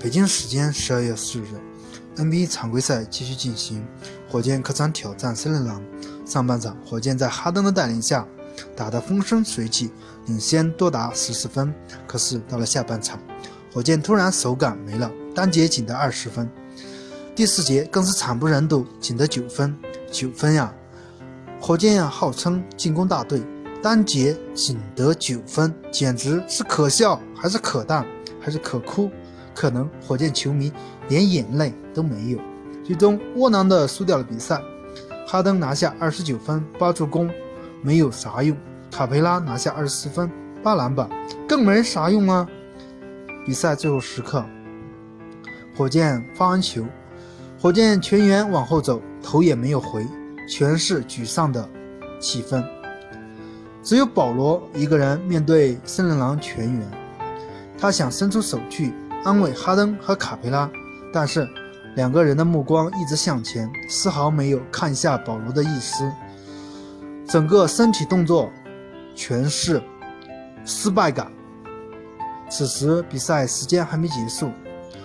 [0.00, 1.46] 北京时间十二月四日
[2.16, 3.84] ，NBA 常规赛继续进行，
[4.30, 5.82] 火箭客场挑战森林狼。
[6.24, 8.24] 上半场，火箭在哈登的带领下
[8.76, 9.90] 打得风生水起，
[10.26, 11.74] 领先多达十四分。
[12.06, 13.18] 可是到了下半场，
[13.72, 16.48] 火箭突然手感没了，单节仅得二十分。
[17.34, 19.76] 第四节更是惨不忍睹，仅得九分。
[20.12, 20.72] 九分呀！
[21.60, 23.42] 火箭呀，号称进攻大队，
[23.82, 28.06] 单节仅得九分，简直是可笑，还是可淡，
[28.40, 29.10] 还是可哭？
[29.58, 30.72] 可能火箭球迷
[31.08, 32.38] 连眼泪都没有，
[32.84, 34.62] 最终窝囊的输掉了比赛。
[35.26, 37.28] 哈登拿下二十九分八助攻，
[37.82, 38.56] 没有啥用；
[38.88, 40.30] 卡佩拉拿下二十四分
[40.62, 41.10] 八篮板，
[41.48, 42.46] 更没啥用啊！
[43.44, 44.44] 比赛最后时刻，
[45.76, 46.84] 火箭发完球，
[47.60, 50.06] 火箭全员往后走，头也没有回，
[50.48, 51.68] 全是沮丧的
[52.20, 52.64] 气氛。
[53.82, 56.88] 只有保罗一个人面对森林狼全员，
[57.76, 58.94] 他想伸出手去。
[59.28, 60.70] 安慰哈登和卡佩拉，
[61.12, 61.46] 但是
[61.96, 66.10] 两个人的目光一直向前，丝毫没有看下保罗的意思。
[67.26, 68.50] 整个身体动作
[69.14, 69.82] 全是
[70.64, 71.30] 失败感。
[72.48, 74.50] 此时比赛时间还没结束，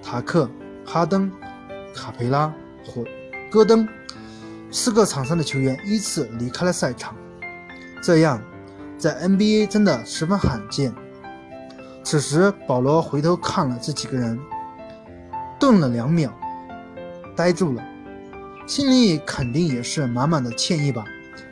[0.00, 0.48] 塔克、
[0.86, 1.28] 哈登、
[1.92, 2.54] 卡佩拉、
[2.86, 3.02] 或
[3.50, 3.84] 戈登
[4.70, 7.16] 四个场上的球员依次离开了赛场，
[8.00, 8.40] 这样
[8.96, 10.94] 在 NBA 真的十分罕见。
[12.14, 14.38] 此时，保罗回头看了这几个人，
[15.58, 16.32] 顿了两秒，
[17.34, 17.82] 呆住了，
[18.68, 21.04] 心里肯定也是满满的歉意吧。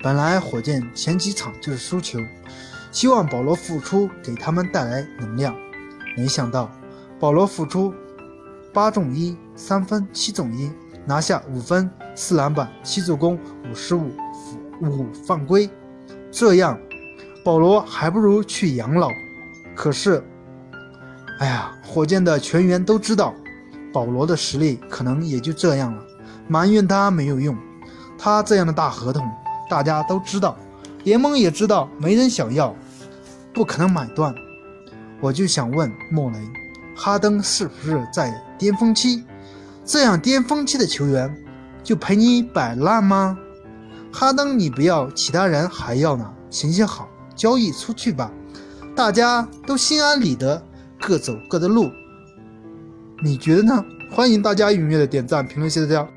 [0.00, 2.20] 本来火箭前几场就是输球，
[2.92, 5.52] 希望保罗复出给他们带来能量，
[6.16, 6.70] 没想到
[7.18, 7.92] 保罗复出
[8.72, 10.70] 八中一，三分七中一，
[11.04, 13.36] 拿下五分四篮板七助攻
[13.68, 14.12] 五失误
[14.80, 15.68] 五犯规，
[16.30, 16.78] 这样
[17.44, 19.10] 保罗还不如去养老。
[19.74, 20.22] 可是。
[21.38, 23.34] 哎呀，火箭的全员都知道，
[23.92, 26.02] 保罗的实力可能也就这样了，
[26.46, 27.56] 埋怨他没有用。
[28.16, 29.28] 他这样的大合同，
[29.68, 30.56] 大家都知道，
[31.02, 32.74] 联盟也知道，没人想要，
[33.52, 34.32] 不可能买断。
[35.20, 36.38] 我就想问莫雷，
[36.96, 39.24] 哈登是不是在巅峰期？
[39.84, 41.36] 这样巅峰期的球员，
[41.82, 43.36] 就陪你摆烂吗？
[44.12, 48.30] 哈登你不要，其他人还要呢，行行好，交易出去吧，
[48.94, 50.62] 大家都心安理得。
[51.06, 51.90] 各走各的路，
[53.22, 53.84] 你觉得呢？
[54.10, 56.08] 欢迎大家踊跃的点赞、评论、谢谢大家。